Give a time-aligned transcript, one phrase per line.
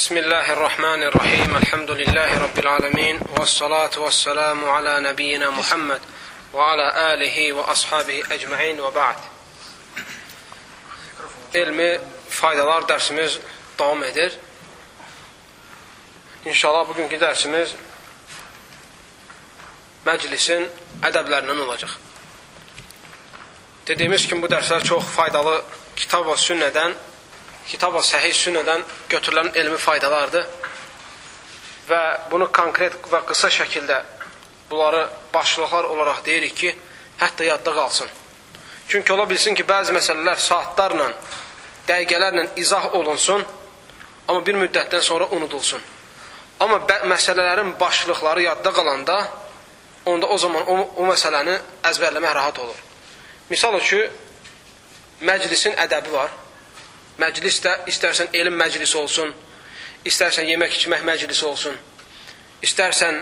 [0.00, 6.01] بسم الله الرحمن الرحيم الحمد لله رب العالمين والصلاة والسلام على نبينا محمد
[6.53, 9.15] وعلى آله وأصحابه أجمعين وبعد
[11.53, 11.99] Elmi
[12.29, 13.39] faydalar dərsimiz
[13.79, 14.37] davam edir.
[16.45, 17.75] İnşallah bugünkü dərsimiz
[20.05, 20.69] məclisin
[21.03, 21.91] ədəblərindən olacaq.
[23.87, 25.61] Dediyimiz kimi bu dərslər çox faydalı
[25.95, 26.95] kitab və sünnədən
[27.67, 30.47] kitab və səhih sünnədən götürülən elmi faydalardır.
[31.89, 34.01] Və bunu konkret və qısa şəkildə
[34.71, 36.75] bunları başlıqlar olaraq deyirik ki,
[37.19, 38.07] hətta yadda qalsın.
[38.87, 41.11] Çünki ola bilsin ki, bəzi məsələlər saatlarla,
[41.87, 43.43] dəqiqələrlə izah olunsun,
[44.27, 45.81] amma bir müddətdən sonra unudulsun.
[46.59, 46.77] Amma
[47.13, 49.17] məsələlərin başlıqları yadda qalanda,
[50.05, 52.77] onda o zaman o, o məsələni əzbərləmək rahat olur.
[53.49, 54.11] Misal üçün,
[55.21, 56.29] məclisin ədəbi var.
[57.19, 59.33] Məclisdə istərsən elm məclisi olsun,
[60.05, 61.75] istərsən yemək içmək məclisi olsun,
[62.63, 63.19] istərsən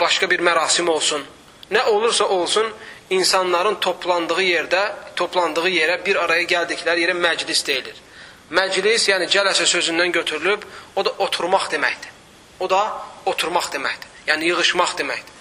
[0.00, 1.24] başqa bir mərasim olsun.
[1.70, 2.68] Nə olursa olsun,
[3.10, 4.82] insanların toplandığı yerdə,
[5.16, 8.02] toplandığı yerə, bir araya gəldikləri yerə məclis deyilir.
[8.50, 10.62] Məclis, yəni cələsə sözündən götürülüb,
[10.94, 12.12] o da oturmaq deməkdir.
[12.60, 12.82] O da
[13.26, 14.12] oturmaq deməkdir.
[14.28, 15.34] Yəni yığışmaq deməkdir.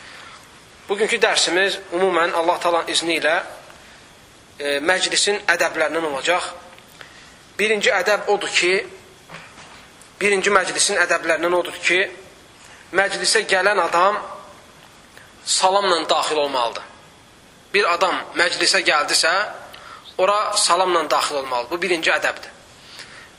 [0.89, 3.35] Bugünkü dərsimiz umumən Allah talan izni ilə
[4.59, 6.51] e, məclisin ədəblərindən olacaq.
[7.59, 8.73] Birinci ədəb odur ki,
[10.19, 12.01] birinci məclisin ədəblərindən odur ki,
[12.95, 14.19] məclisə gələn adam
[15.45, 16.83] salamla daxil olmalıdır.
[17.73, 19.31] Bir adam məclisə gəldisə,
[20.17, 21.71] ora salamla daxil olmalıdır.
[21.71, 22.51] Bu birinci ədəbdir.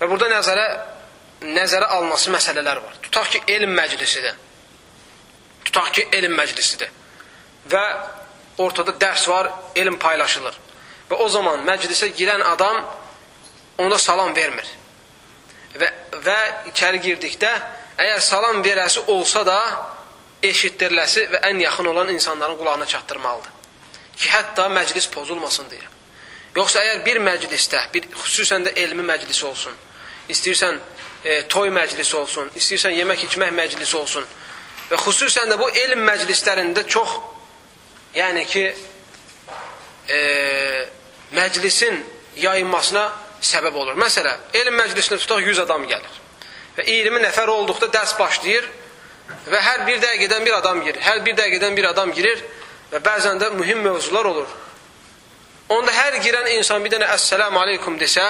[0.01, 0.67] Və burada nəzərə
[1.45, 3.01] nəzərə alınması məsələlər var.
[3.03, 4.37] Tutaq ki, elm məclisidir.
[5.65, 6.93] Tutaq ki, elm məclisidir.
[7.69, 7.85] Və
[8.63, 10.57] ortada dərs var, elm paylaşılır.
[11.11, 12.81] Və o zaman məclisə girən adam
[13.79, 14.69] onda salam vermir.
[15.77, 15.89] Və,
[16.25, 16.39] və
[16.71, 17.51] içəri girdikdə,
[17.99, 19.59] əgər salam verəsi olsa da,
[20.45, 23.53] eşitdiriləsi və ən yaxın olan insanların qulağına çatdırmalıdır.
[24.17, 25.89] Ki, hətta məclis pozulmasın deyə.
[26.57, 29.75] Yoxsa əgər bir məclisdə, bir, xüsusən də elmi məclis olsun,
[30.33, 30.79] istəyirsən
[31.25, 34.25] e, toy məclisi olsun, istəyirsən yemək içmək məclisi olsun
[34.91, 37.13] və xüsusən də bu elm məclislərində çox,
[38.17, 38.65] yəni ki,
[40.09, 40.21] e,
[41.37, 42.01] məclisin
[42.41, 43.05] yayınmasına
[43.43, 43.97] səbəb olur.
[44.01, 46.23] Məsələn, elm məclisinə tutaq 100 adam gəlir
[46.77, 48.67] və 20 nəfər olduqda dərs başlayır
[49.49, 51.01] və hər bir dəqiqədən bir adam girir.
[51.01, 52.43] Hər bir dəqiqədən bir adam girir
[52.93, 54.49] və bəzən də mühüm mövzular olur.
[55.69, 58.27] Onda hər girən insan bir dənə əssəlamu aleykum desə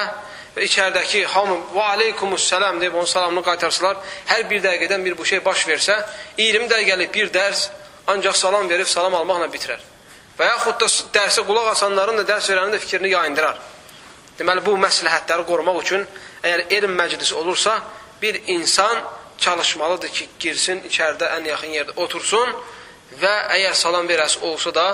[0.56, 3.98] və içəridəki hamı və aleykumussalam deyib onun salamını qaytarsalar,
[4.30, 5.98] hər bir dəqiqədən bir bu şey baş versə,
[6.38, 7.68] 20 dəqiqəlik bir dərs
[8.06, 9.82] ancaq salam verib salam almaqla bitirər.
[10.38, 10.88] Və yaxud da
[11.18, 13.60] dərsə qulaq asanların da dərs verənin də fikrini yayındırar.
[14.38, 16.02] Deməli, bu məsləhətləri qorumaq üçün
[16.42, 17.78] əgər elm məclisi olursa,
[18.22, 19.04] bir insan
[19.38, 22.52] çalışmalıdır ki, girsin içəridə ən yaxın yerdə otursun
[23.20, 24.86] və əgər salam verəsi olsa da,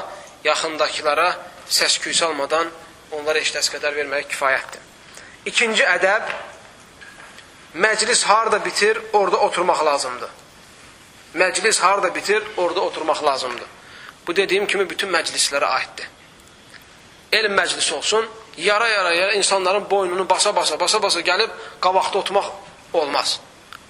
[0.44, 1.28] yaxındakılara
[1.70, 2.70] səs-küy salmadan
[3.12, 4.80] onlara eşitəs qədər vermək kifayətdir.
[5.46, 6.30] İkinci ədəb,
[7.74, 10.30] məclis harada bitir, orada oturmaq lazımdır.
[11.34, 13.66] Məclis harada bitir, orada oturmaq lazımdır.
[14.26, 16.08] Bu dediyim kimi bütün məclislərə aiddir.
[17.32, 22.46] Elm məclisi olsun, yara-yara yara insanların boynunu basa-basa, basa-basa gəlib qabaqda oturmaq
[22.92, 23.40] olmaz.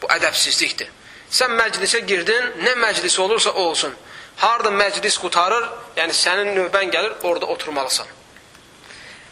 [0.02, 0.88] Bu ədəbsizlikdir.
[1.32, 3.94] Sən məclisə girdin, nə məclis olursa olsun.
[4.36, 8.06] Harada məclis qutarır, yəni sənin növbən gəlir, orada oturmalısan.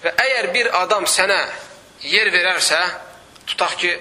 [0.04, 1.40] Və əgər bir adam sənə
[2.08, 2.78] yer verərsə,
[3.46, 3.92] tutaq ki,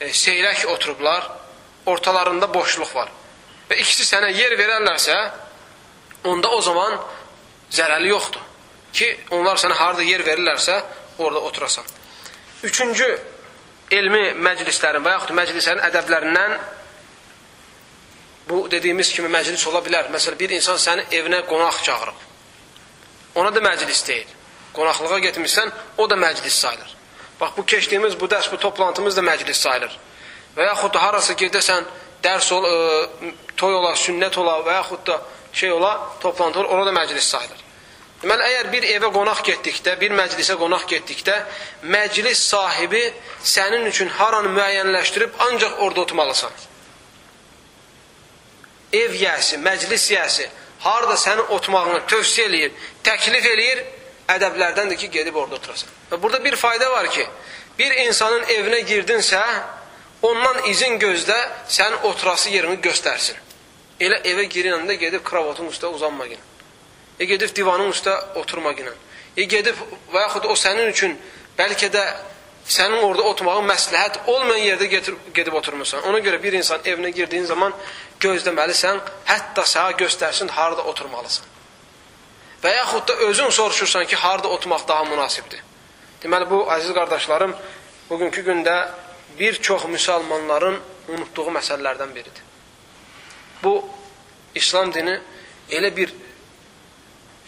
[0.00, 1.30] e, seyrək oturublar,
[1.86, 3.08] ortalarında boşluq var
[3.70, 5.16] və ikisi sənə yer verərlərsə,
[6.26, 6.96] onda o zaman
[7.72, 8.49] zərəli yoxdur
[8.92, 10.80] ki, onlar sənə harada yer verirlərsə,
[11.18, 11.84] orada oturasan.
[12.62, 13.08] Üçüncü
[13.90, 16.56] elmi məclislərin və yaxud məclislərin ədəblərindən
[18.50, 20.10] bu dediyimiz kimi məclis ola bilər.
[20.12, 22.26] Məsələn, bir insan səni evinə qonaq çağırıb.
[23.40, 24.36] Ona da məclis deyil.
[24.74, 26.96] Qonaqlığa getmişsən, o da məclis sayılır.
[27.40, 29.98] Bax, bu keçdiyimiz, bu dərs, bu toplantımız da məclis sayılır.
[30.56, 31.86] Və yaxud da harası gedəsən,
[32.22, 32.74] dərs ol, ə,
[33.28, 35.20] e, toy ola, sünnət ola və yaxud da
[35.52, 37.64] şey ola, toplantı ola, ona da məclis sayılır.
[38.20, 41.36] Deməli, əgər bir evə qonaq getdikdə, bir məclisə qonaq getdikdə,
[41.88, 43.00] məclis sahibi
[43.40, 46.58] sənin üçün haranı müəyyənləşdirib, ancaq orada oturmalısan.
[48.92, 50.50] Ev yəsi, məclis yəsi,
[50.84, 52.76] harada sənin oturmağını tövsiyə eləyir,
[53.06, 53.82] təklif eləyir,
[54.36, 55.88] ədəblərdəndir ki, gedib orada oturasan.
[56.10, 57.24] Və burada bir fayda var ki,
[57.78, 59.40] bir insanın evinə girdinsə,
[60.28, 61.40] ondan izin gözlə,
[61.72, 63.40] sənin oturası yerini göstərsin.
[64.00, 66.49] Elə evə girinəndə gedib kravatın üstə uzanma gəlin.
[67.20, 68.96] Ya e, gedib divanın üstə oturmaq ilə.
[69.36, 69.78] Ya e, gedib
[70.12, 71.16] və yaxud o sənin üçün
[71.58, 72.04] bəlkə də
[72.70, 76.04] Sənin orada oturmağın məsləhət olmayan yerdə getir, gedib oturmursan.
[76.06, 77.72] Ona görə bir insan evinə girdiyin zaman
[78.22, 81.48] gözləməlisən, hətta sənə göstərsin harada oturmalısan.
[82.62, 85.64] Və yaxud da özün soruşursan ki, harada oturmaq daha münasibdir.
[86.22, 87.56] Deməli, bu, əziz qardaşlarım,
[88.10, 88.76] bugünkü gündə
[89.38, 90.78] bir çox müsəlmanların
[91.08, 92.44] unutduğu məsələlərdən biridir.
[93.64, 93.80] Bu,
[94.54, 95.16] İslam dini
[95.70, 96.12] elə bir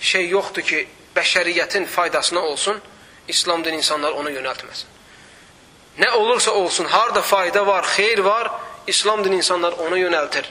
[0.02, 2.81] şey yoxdur ki, bəşəriyyətin faydasına olsun,
[3.28, 4.90] İslam dini insanlar ona yönəltməsin.
[5.99, 8.50] Nə olursa olsun, harada fayda var, xeyr var,
[8.87, 10.49] İslam dini insanlar ona yönəltir.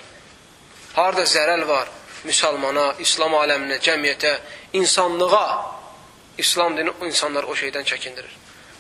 [0.94, 1.90] Harada zərəl var,
[2.26, 4.38] müsəlmana, İslam aləminə, cəmiyyətə,
[4.74, 5.48] insanlığa
[6.38, 8.38] İslam dini insanlar o şeydən çəkindirir.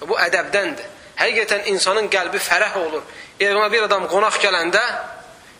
[0.07, 0.87] Bu ədəbdəndir.
[1.19, 3.03] Həqiqətən insanın qəlbi fərəh olur.
[3.39, 4.81] Evimə bir adam qonaq gələndə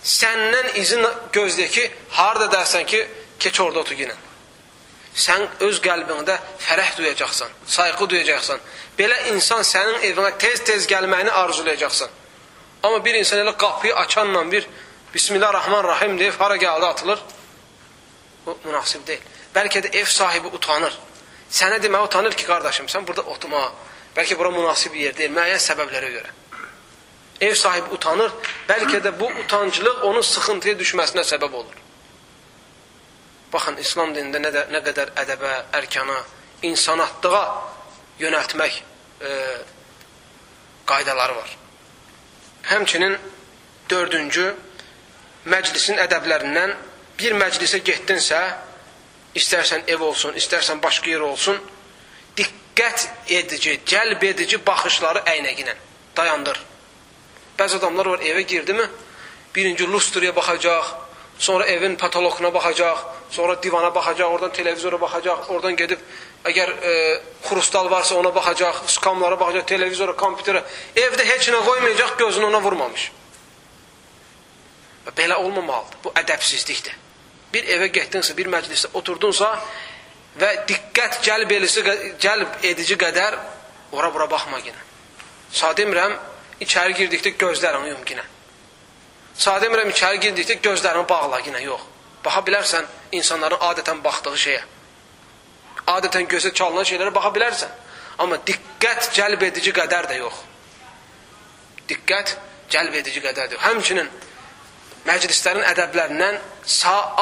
[0.04, 3.06] səndən izin gözləyir ki, harada dərsən ki,
[3.40, 4.16] keç orada otur yenə.
[5.16, 8.60] Sən öz qəlbində fərəh duyacaqsan, sayğı duyacaqsan.
[8.98, 12.10] Belə insan sənin evinə tez-tez gəlməyini arzulayacaqsan.
[12.84, 14.68] Amma bir insan elə qapıyı açanla bir
[15.13, 17.19] Bismillahirrahmanirrahim deyib hara gəldi atılır.
[18.46, 19.22] Bu münasib deyil.
[19.56, 20.96] Bəlkə də ev sahibi utanır.
[21.52, 23.66] Sənə demək utanır ki, qardaşım, sən burada oturma.
[24.16, 26.31] Bəlkə bura münasib yer deyil, müəyyən səbəblərə görə.
[27.42, 28.31] Ev sahibi utanır,
[28.69, 31.75] bəlkə də bu utanclıq onun sıxıntıya düşməsinə səbəb olur.
[33.51, 35.51] Baxın, İslam dinində nə, də, nə qədər ədəbə,
[35.81, 36.18] ərkana,
[36.63, 37.44] insanatlığa
[38.21, 39.31] yönəltmək e,
[40.88, 41.57] qaydaları var.
[42.69, 43.18] Həmçinin
[43.89, 44.48] dördüncü,
[45.51, 46.75] məclisin ədəblərindən
[47.19, 48.39] bir məclisə getdinsə,
[49.36, 51.59] istərsən ev olsun, istərsən başqa yer olsun,
[52.38, 53.07] diqqət
[53.42, 55.75] edici, cəlb edici baxışları əynəginə
[56.15, 56.59] dayandır.
[57.59, 58.86] Bəzi adamlar var, evə girdi mi,
[59.56, 60.95] birinci lustraya baxacaq,
[61.42, 62.98] sonra evin patologuna baxacaq,
[63.30, 66.02] sonra divana baxacaq, oradan televizora baxacaq, oradan gedib
[66.46, 66.92] əgər e,
[67.48, 70.62] xrustal varsa ona baxacaq, skamlara baxacaq, televizora, kompüterə.
[70.96, 73.08] Evdə heç nə qoymayacaq, gözünü ona vurmamış.
[75.08, 75.98] Və belə olmamalıdır.
[76.04, 77.00] Bu ədəbsizlikdir.
[77.54, 79.50] Bir evə getdinsə, bir məclisdə oturdunsa
[80.40, 81.82] və diqqət cəlb, elisi,
[82.22, 83.40] cəlb edici qədər
[83.98, 84.86] ora-bura baxma yenə.
[85.52, 86.14] Sadə demirəm,
[86.62, 88.30] içəri girdikdə gözlərini yum yenə.
[89.42, 91.88] Sadə demirəm, içəri girdikdə gözlərini bağla yenə, yox.
[92.22, 94.62] Baxa bilərsən insanların adətən baxdığı şeyə.
[95.90, 97.72] Adətən gözə çalınan şeylərə baxa bilərsən.
[98.22, 100.44] Amma diqqət cəlb edici qədər də yox.
[101.90, 102.36] Diqqət
[102.70, 103.66] cəlb edici qədər də yox.
[103.66, 104.12] Həmçinin
[105.10, 106.38] məclislərin ədəblərindən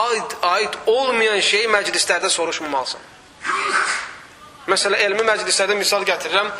[0.03, 3.05] aid, aid olmayan şeyi məclislərdə soruşmamalısan.
[4.67, 6.51] Məsələn, elmi məclislərdə misal gətirirəm.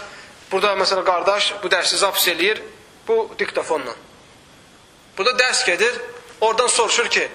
[0.50, 2.64] Burada məsələn qardaş bu dərsi zaps eləyir
[3.08, 3.92] bu diktofonla.
[5.19, 6.01] Burada dərs gedir,
[6.42, 7.25] oradan soruşur ki,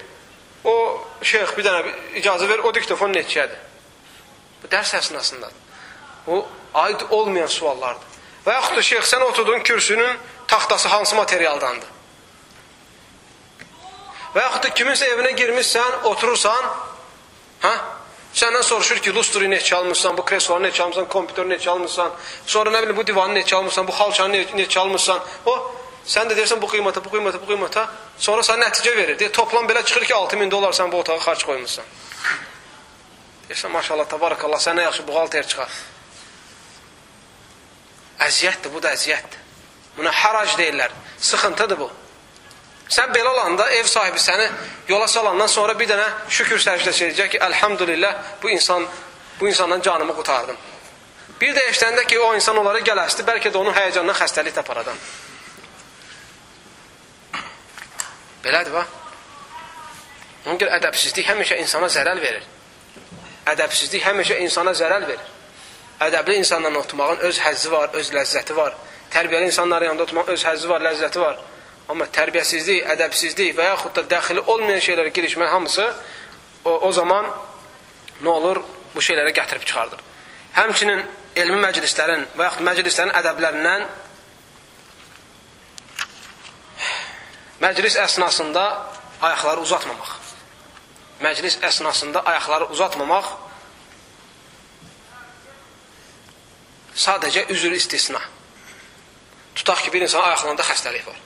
[0.64, 3.58] o şeyx bir dənə icazə ver, o diktofon neçəyədir?
[4.62, 5.58] Bu dərs əsnasındadır.
[6.26, 6.38] Bu,
[6.80, 8.14] aid olmayan suallardır.
[8.46, 10.16] Və yaxud da şeyx, sən oturduğun kürsünün
[10.48, 11.92] taxtası hansı materialdandır?
[14.34, 16.72] Və yaxud da kiminsə evinə girmişsən, oturursan,
[17.68, 17.76] hə?
[18.34, 22.16] Səndən soruşur ki, lustru neçə almışsan, bu kreslonu neçə almışsan, kompüteri neçə almışsan,
[22.46, 25.20] sonra nə bilim bu divanı neçə almışsan, bu xalçanı neçə almışsan.
[25.46, 25.58] O
[26.04, 27.86] Sən də deyirsən bu qiymətə, bu qiymətə, bu qiymətə,
[28.20, 29.18] sonra sənə nəticə verir.
[29.18, 31.86] Deyir, toplam belə çıxır ki, 6000 dollar sən bu otağa xərc qoymusan.
[33.48, 35.80] Deyirsən, maşallah, tabarakallah, sənə yaxşı buğalter çıxar.
[38.28, 39.40] Əziyyətdir, bu da əziyyətdir.
[39.96, 41.90] Buna harac deyirlər, sıxıntıdır bu.
[42.92, 44.44] Sən belə olanda ev sahibi səni
[44.88, 48.84] yola salandan sonra bir dənə şükür səcdəsi edəcək ki, əlhamdülillah bu insan
[49.40, 50.56] bu insandan canımı qurtardım.
[51.40, 54.98] Bir də eşitəndə ki, o insan onlara gələsdi, bəlkə də onun həyəcanından xəstəlik tapar adam.
[58.44, 58.84] Belədir, va?
[60.44, 62.44] Ona görə ədəbsizlik həmişə insana zərər verir.
[63.48, 65.32] Ədəbsizlik həmişə insana zərər verir.
[66.04, 68.74] Ədəbli insanla oturmağın öz həzzi var, öz ləzzəti var.
[69.14, 71.40] Tərbiyəli insanların yanında oturmağın öz həzzi var, ləzzəti var.
[71.88, 75.84] Amma tərbiyəsizlik, ədəbsizlik və yaxud da dəxili olmayan şeylərə girişmək hamısı
[76.64, 77.28] o, o zaman
[78.22, 78.62] nə olur?
[78.94, 80.00] Bu şeylərə gətirib çıxardır.
[80.56, 81.02] Həmçinin
[81.36, 83.86] elmi məclislərin və yaxud məclislərin ədəblərindən
[87.64, 88.62] Məclis əsnasında
[89.24, 90.10] ayaqları uzatmamaq.
[91.24, 93.30] Məclis əsnasında ayaqları uzatmamaq
[96.94, 98.20] sadəcə üzr istisna.
[99.54, 101.18] Tutaq ki, bir insan ayaqlarında xəstəlik var.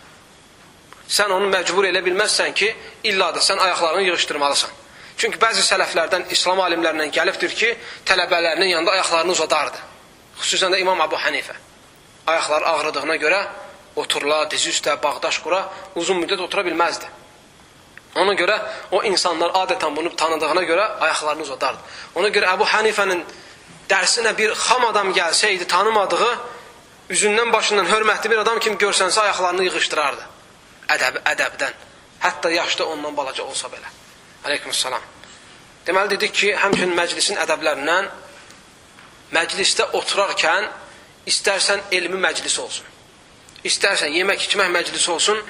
[1.08, 2.68] Sən onu məcbur elə bilməzsən ki,
[3.10, 4.70] illa da sən ayaqlarını yığışdırmalısan.
[5.18, 7.70] Çünki bəzi sələflərdən, İslam alimlərindən gəlibdir ki,
[8.06, 9.80] tələbələrinin yanında ayaqlarını uzadardı.
[10.42, 11.56] Xüsusən də İmam Abu Hanifə.
[12.26, 13.40] Ayaqları ağrıdığına görə
[14.02, 15.64] oturla, dizi üstə, bağdaş qura,
[15.98, 17.08] uzun müddət otura bilməzdi.
[18.18, 18.56] Ona görə
[18.96, 21.78] o insanlar adətən bunu tanıdığına görə ayaqlarını uzadardı.
[22.18, 23.20] Ona görə Əbu Hanifənin
[23.90, 26.30] dərsinə bir xam adam gəlsəydi, tanımadığı,
[27.14, 30.26] üzündən başından hörmətli bir adam kimi görsənsə ayaqlarını yığışdırardı.
[30.96, 31.78] Ədəb, ədəbdən.
[32.24, 33.92] Hətta yaşda ondan balaca olsa belə.
[34.44, 35.02] Aleykümselam.
[35.86, 38.08] Deməli dedik ki, həmçinin məclisin ədəblərindən
[39.36, 40.68] məclisdə oturarkən
[41.28, 42.97] istərsən elmi məclis olsun.
[43.66, 45.40] İstərsən yemək içmək məclisi olsun,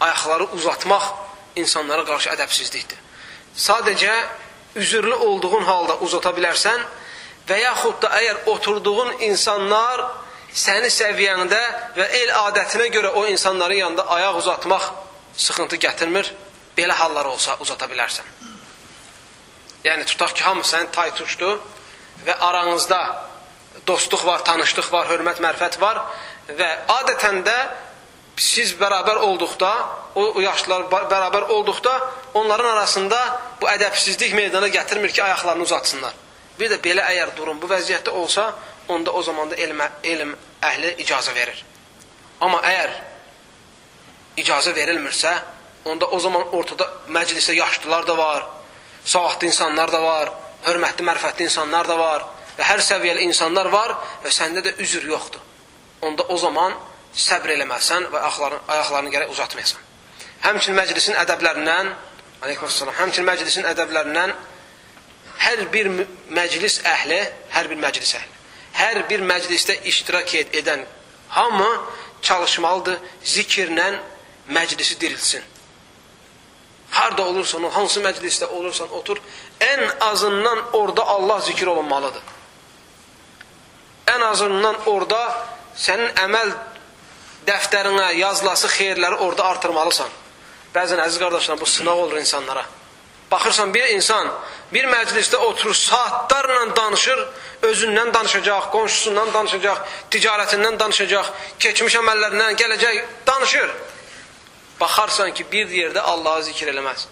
[0.00, 1.10] ayaqları uzatmaq
[1.60, 2.98] insanlara qarşı ədəbsizlikdir.
[3.56, 4.14] Sadəcə
[4.80, 6.82] üzürlü olduğun halda uzata bilərsən
[7.48, 10.04] və yaxud da əgər oturduğun insanlar
[10.54, 11.60] səni səviyyəndə
[11.96, 14.86] və el adətinə görə o insanların yanında ayaq uzatmaq
[15.36, 16.30] sıxıntı gətirmir.
[16.76, 18.24] Belə hallar olsa uzata bilərsən.
[19.84, 21.50] Yəni tutaq ki, hamı sənin tay tuşdu
[22.26, 23.00] və aranızda
[23.86, 26.02] dostluq var, tanışlıq var, hörmət, mərfət var
[26.58, 27.56] və adətən də
[28.40, 29.70] siz bərabər olduqda,
[30.16, 31.92] o yaşlılar bərabər olduqda
[32.34, 33.18] onların arasında
[33.60, 36.14] bu ədəbsizlik meydana gətirmir ki, ayaqlarını uzatsınlar.
[36.58, 38.50] Bir də belə əgər durum bu vəziyyətdə olsa,
[38.88, 41.60] onda o zaman da elm, elm əhli icazə verir.
[42.40, 42.96] Amma əgər
[44.40, 45.34] icazə verilmirsə,
[45.84, 48.46] onda o zaman ortada məclisə yaşlılar da var,
[49.04, 50.32] saatlı insanlar da var,
[50.64, 52.26] hörmətli, mərfətli insanlar da var
[52.56, 55.49] və hər səviyyəli insanlar var və səndə də üzr yoxdur.
[56.00, 56.74] Onda o zaman
[57.14, 59.80] səbr eləməsən və ayaqlarını, ayaqlarını gərək uzatmayasan.
[60.40, 61.90] Həmçin məclisin ədəblərindən,
[62.42, 64.32] aleykümselam, həmçin məclisin ədəblərindən
[65.40, 65.90] hər bir
[66.32, 67.20] məclis əhli,
[67.52, 68.38] hər bir məclis əhli,
[68.76, 70.86] hər bir məclisdə iştirak edən
[71.36, 71.70] hamı
[72.22, 73.88] çalışmalıdır zikirlə
[74.48, 75.42] məclisi dirilsin.
[76.90, 79.20] Harda olursan, hansı məclisdə olursan otur,
[79.60, 82.22] ən azından orada Allah zikir olunmalıdır.
[84.06, 85.46] Ən azından orada
[85.80, 86.52] sənin əməl
[87.48, 90.10] dəftərinə yazılası xeyirləri orada artırmalısan.
[90.74, 92.64] Bəzən əziz qardaşlar bu sınaq olur insanlara.
[93.30, 94.28] Baxırsan bir insan
[94.72, 97.20] bir məclisdə oturur, saatlarla danışır,
[97.62, 99.78] özündən danışacaq, qonşusundan danışacaq,
[100.10, 103.70] ticarətindən danışacaq, keçmiş əməllərindən gələcək, danışır.
[104.80, 107.06] Baxarsan ki, bir yerdə Allahı zikr eləməz.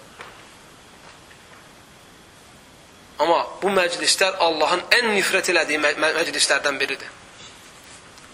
[3.18, 7.10] Amma bu məclislər Allahın ən nifrət elədiyi məclislərdən biridir.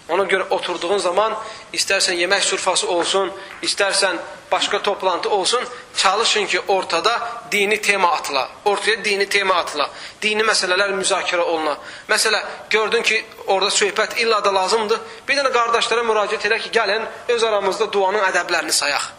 [0.09, 1.33] Ona görə oturduğun zaman
[1.73, 3.31] istərsən yemək sürfası olsun,
[3.65, 4.19] istərsən
[4.53, 5.65] başqa toplantı olsun,
[5.97, 7.21] çalışın ki, ortada
[7.53, 8.49] dini tema atıla.
[8.65, 9.89] Ortaya dini tema atıla.
[10.23, 11.79] Dini məsələlər müzakirə oluna.
[12.09, 15.01] Məsələ, gördün ki, orada söhbət illa da lazımdır.
[15.29, 19.11] Bir dənə qardaşlara müraciət elə ki, gəlin, öz aramızda duanın ədəblərini sayaq.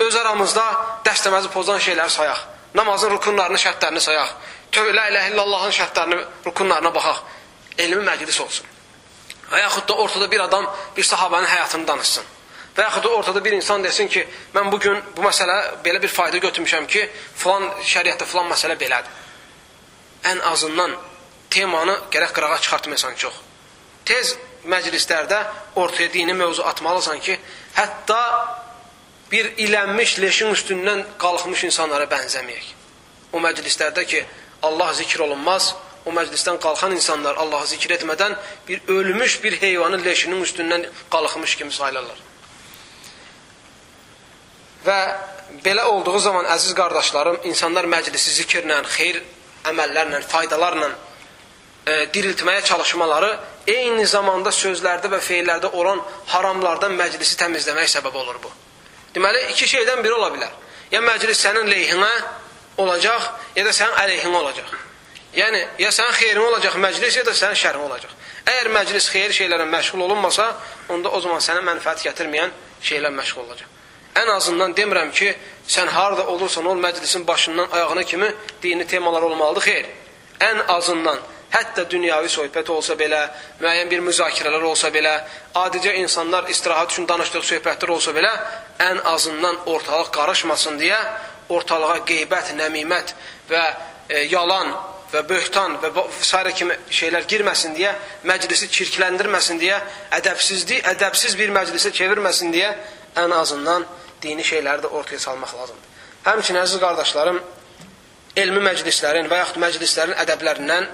[0.00, 0.66] Öz aramızda
[1.04, 2.44] dəstəməzi pozan şeyləri sayaq.
[2.74, 4.36] Namazın rukunlarını, şərtlərini sayaq.
[4.72, 7.26] Tövlə ilə illallahın şərtlərini, rukunlarına baxaq.
[7.78, 8.71] Elmi məclis olsun.
[9.52, 12.24] Və yaxud da ortada bir adam bir sahabənin həyatını danışsın.
[12.76, 16.40] Və yaxud da ortada bir insan desin ki, mən bugün bu məsələ belə bir fayda
[16.40, 17.04] götürmüşəm ki,
[17.36, 19.20] filan şəriətdə filan məsələ belədir.
[20.32, 20.96] Ən azından
[21.50, 23.34] temanı gərək qırağa çıxartmayasan çox.
[24.08, 25.42] Tez məclislərdə
[25.76, 27.36] ortaya dini mövzu atmalısan ki,
[27.76, 28.20] hətta
[29.32, 32.72] bir ilənmiş leşin üstündən qalxmış insanlara bənzəməyək.
[33.32, 34.24] O məclislərdə ki,
[34.62, 35.74] Allah zikr olunmaz,
[36.06, 38.34] o məclisdən qalxan insanlar Allahı zikr etmədən
[38.68, 42.18] bir ölmüş bir heyvanın leşinin üstündən qalxmış kimi sayılırlar.
[44.86, 44.98] Və
[45.64, 49.22] belə olduğu zaman əziz qardaşlarım, insanlar məclisi zikirlə, xeyir
[49.70, 53.32] əməllərlə, faydalarla e, diriltməyə çalışmaları
[53.70, 56.02] eyni zamanda sözlərdə və feillərdə olan
[56.34, 58.50] haramlardan məclisi təmizləmək səbəb olur bu.
[59.14, 60.54] Deməli, iki şeydən biri ola bilər.
[60.90, 62.10] Ya məclis sənin leyhinə
[62.82, 64.72] olacaq, ya da sənin əleyhinə olacaq.
[65.32, 68.10] Yəni, ya sənin xeyrin olacaq məclis, ya da sənin şərin olacaq.
[68.44, 70.50] Əgər məclis xeyir şeylərlə məşğul olunmasa,
[70.92, 72.52] onda o zaman sənə mənfəət gətirməyən
[72.84, 73.68] şeylə məşğul olacaq.
[74.20, 75.30] Ən azından demirəm ki,
[75.68, 79.86] sən harada olursan ol məclisin başından ayağına kimi dini temalar olmalıdır, xeyr.
[80.40, 81.18] Ən azından,
[81.52, 83.22] hətta dünyavi söhbət olsa belə,
[83.60, 85.14] müəyyən bir müzakirələr olsa belə,
[85.54, 88.32] adicə insanlar istirahat üçün danışdığı söhbətlər olsa belə,
[88.80, 91.00] ən azından ortalıq qarışmasın deyə
[91.48, 93.14] ortalığa qeybət, nəmimət
[93.48, 93.64] və
[94.08, 94.74] e, yalan
[95.12, 95.90] və böhtan və
[96.20, 96.36] s.
[96.56, 97.92] kimi şeylər girməsin deyə,
[98.24, 99.78] məclisi çirkləndirməsin deyə,
[100.18, 102.72] ədəbsizlik, ədəbsiz bir məclisə çevirməsin deyə
[103.20, 103.86] ən azından
[104.22, 105.88] dini şeyləri də ortaya salmaq lazımdır.
[106.24, 107.40] Həmçinin əziz qardaşlarım,
[108.36, 110.88] elmi məclislərin və yaxud məclislərin ədəblərindən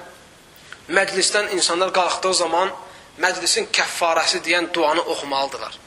[0.98, 2.72] məclisdən insanlar qalxdığı zaman
[3.22, 5.78] məclisin kəffarəsi deyən duanı oxumalıdırlar.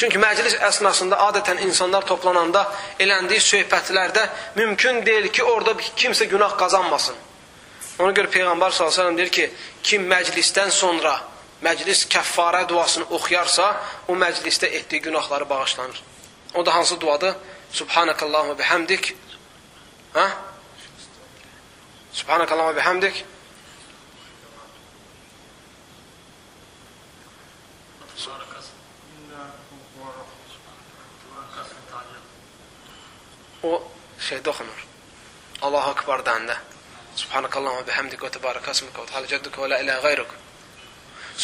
[0.00, 2.62] Çünki məclis əsnasında adətən insanlar toplananda
[3.04, 4.22] eləndiyi söhbətlərdə
[4.56, 7.18] mümkün deyil ki, orada kimsə günah qazanmasın.
[8.00, 9.50] Ona görə Peyğəmbər s.ə.v deyir ki,
[9.84, 11.18] kim məclisdən sonra
[11.60, 13.66] məclis kəffarə duasını oxuyarsa,
[14.08, 16.00] o məclisdə etdiyi günahları bağışlanır.
[16.54, 17.34] O da hansı duadır?
[17.72, 19.12] Subhanakallahumma bihamdik.
[20.14, 20.26] Hə?
[22.12, 23.24] Subhanakallahumma bihamdik.
[33.62, 33.82] o
[34.30, 34.84] şeydə oxunur.
[35.66, 36.56] Allahu akbar deyəndə.
[37.20, 40.34] Subhanakallahumma bihamdik və təbarəkəsimik və təala cəddük və la ilahe qayruk.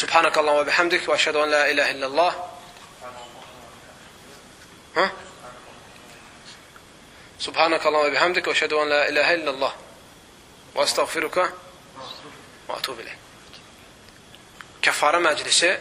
[0.01, 2.37] Subhanakallahumma bihamdik və əşhədu an la ilahe illallah.
[4.95, 5.05] Ha?
[7.45, 9.75] Subhanakallahumma bihamdik və əşhədu an la ilahe illallah.
[10.75, 11.45] Və estağfiruka
[12.69, 13.19] və etub ileyh.
[14.87, 15.73] Kəffarə məclisi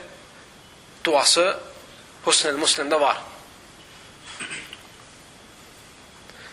[1.06, 1.46] duası
[2.26, 3.22] Husnul Muslimdə var.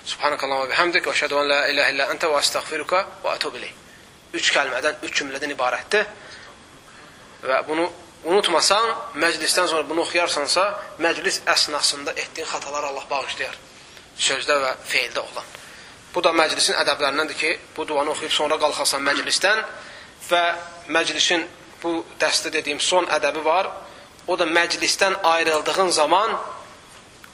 [0.03, 3.71] Subhanakallahumma bihamdik və əşhədu an la ilahe illə entə və estağfiruka və etub ileyh.
[4.35, 6.07] Üç kəlmədən, üç cümlədən ibarətdir.
[7.47, 7.85] Və bunu
[8.27, 8.89] unutmasan,
[9.23, 10.65] məclisdən sonra bunu oxuyarsansa,
[10.99, 13.55] məclis əsnasında etdiyin xatalar Allah bağışlayar.
[14.19, 15.47] Sözdə və feildə olan.
[16.13, 19.63] Bu da məclisin ədəblərindəndir ki, bu duanı oxuyub sonra qalxasan məclisdən
[20.29, 20.43] və
[20.93, 21.47] məclisin
[21.83, 23.71] bu dəstə dediyim son ədəbi var.
[24.27, 26.35] O da məclisdən ayrıldığın zaman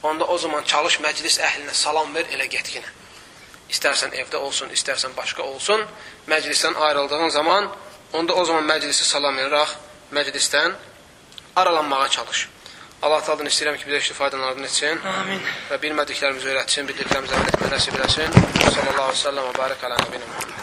[0.03, 2.87] onda o zaman çalış məclis əhlinə salam ver elə getkinə.
[3.69, 5.83] İstərsən evdə olsun, istərsən başqa olsun,
[6.27, 7.69] məclisdən ayrıldığın zaman
[8.13, 9.75] onda o zaman məclisi salam verərək
[10.13, 10.73] məclisdən
[11.55, 12.47] aralanmağa çalış.
[13.01, 14.99] Allah Taala'dan istəyirəm ki, bizə istifadələrini etsin.
[15.07, 15.43] Amin.
[15.69, 18.33] Və bilmədiklərimizi öyrətsin, bildiklərimizi əməl etməyi nəsib eləsin.
[18.35, 20.58] Sallallahu əleyhi və səlləm və barik alə nəbiyinə.